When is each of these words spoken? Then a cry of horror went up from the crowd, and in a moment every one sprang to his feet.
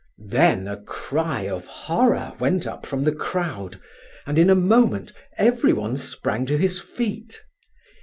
Then 0.25 0.67
a 0.67 0.77
cry 0.81 1.41
of 1.47 1.67
horror 1.67 2.33
went 2.39 2.65
up 2.65 2.87
from 2.87 3.03
the 3.03 3.11
crowd, 3.11 3.79
and 4.25 4.39
in 4.39 4.49
a 4.49 4.55
moment 4.55 5.11
every 5.37 5.73
one 5.73 5.95
sprang 5.95 6.47
to 6.47 6.57
his 6.57 6.79
feet. 6.79 7.39